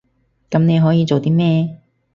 [0.49, 1.77] 噉你可以做啲咩？